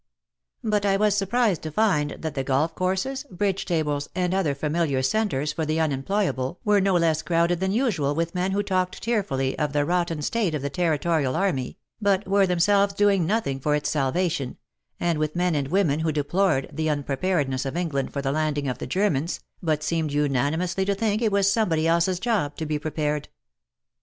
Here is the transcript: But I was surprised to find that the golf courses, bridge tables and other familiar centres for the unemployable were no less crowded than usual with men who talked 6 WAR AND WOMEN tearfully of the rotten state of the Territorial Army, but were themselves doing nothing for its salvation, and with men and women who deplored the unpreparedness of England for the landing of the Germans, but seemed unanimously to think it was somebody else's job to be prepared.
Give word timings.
But 0.63 0.83
I 0.83 0.97
was 0.97 1.15
surprised 1.15 1.61
to 1.61 1.71
find 1.71 2.15
that 2.17 2.33
the 2.33 2.43
golf 2.43 2.73
courses, 2.73 3.23
bridge 3.25 3.65
tables 3.65 4.09
and 4.15 4.33
other 4.33 4.55
familiar 4.55 5.03
centres 5.03 5.53
for 5.53 5.63
the 5.63 5.77
unemployable 5.79 6.59
were 6.65 6.81
no 6.81 6.95
less 6.95 7.21
crowded 7.21 7.59
than 7.59 7.71
usual 7.71 8.15
with 8.15 8.33
men 8.33 8.49
who 8.51 8.63
talked 8.63 8.95
6 8.95 9.05
WAR 9.05 9.13
AND 9.13 9.13
WOMEN 9.13 9.23
tearfully 9.27 9.59
of 9.59 9.73
the 9.73 9.85
rotten 9.85 10.21
state 10.23 10.55
of 10.55 10.63
the 10.63 10.71
Territorial 10.71 11.35
Army, 11.35 11.77
but 12.01 12.27
were 12.27 12.47
themselves 12.47 12.95
doing 12.95 13.27
nothing 13.27 13.59
for 13.59 13.75
its 13.75 13.91
salvation, 13.91 14.57
and 14.99 15.19
with 15.19 15.35
men 15.35 15.53
and 15.53 15.67
women 15.67 15.99
who 15.99 16.11
deplored 16.11 16.67
the 16.73 16.87
unpreparedness 16.89 17.63
of 17.63 17.77
England 17.77 18.11
for 18.11 18.23
the 18.23 18.31
landing 18.31 18.67
of 18.67 18.79
the 18.79 18.87
Germans, 18.87 19.39
but 19.61 19.83
seemed 19.83 20.11
unanimously 20.11 20.83
to 20.83 20.95
think 20.95 21.21
it 21.21 21.31
was 21.31 21.47
somebody 21.51 21.87
else's 21.87 22.19
job 22.19 22.57
to 22.57 22.65
be 22.65 22.79
prepared. 22.79 23.29